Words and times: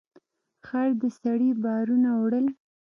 خر 0.65 0.89
د 1.01 1.03
سړي 1.19 1.49
بارونه 1.63 2.09
وړل. 2.21 2.47